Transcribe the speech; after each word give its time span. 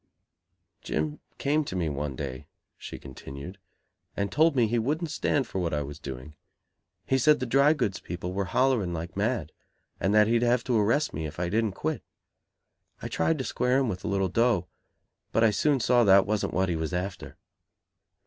"Jim 0.81 1.19
came 1.37 1.63
to 1.63 1.75
me 1.75 1.87
one 1.87 2.15
day," 2.15 2.47
she 2.75 2.97
continued, 2.97 3.59
"and 4.17 4.31
told 4.31 4.55
me 4.55 4.65
he 4.65 4.79
wouldn't 4.79 5.11
stand 5.11 5.45
for 5.45 5.59
what 5.59 5.75
I 5.75 5.83
was 5.83 5.99
doing. 5.99 6.33
He 7.05 7.19
said 7.19 7.39
the 7.39 7.45
drygoods 7.45 7.99
people 7.99 8.33
were 8.33 8.45
hollering 8.45 8.93
like 8.95 9.15
mad; 9.15 9.51
and 9.99 10.11
that 10.15 10.25
he'd 10.25 10.41
have 10.41 10.63
to 10.63 10.79
arrest 10.79 11.13
me 11.13 11.27
if 11.27 11.39
I 11.39 11.49
didn't 11.49 11.73
quit. 11.73 12.01
I 12.99 13.09
tried 13.09 13.37
to 13.37 13.43
square 13.43 13.77
him 13.77 13.89
with 13.89 14.03
a 14.03 14.07
little 14.07 14.27
dough, 14.27 14.65
but 15.31 15.43
I 15.43 15.51
soon 15.51 15.79
saw 15.79 16.03
that 16.03 16.25
wasn't 16.25 16.55
what 16.55 16.67
he 16.69 16.75
was 16.75 16.93
after." 16.93 17.37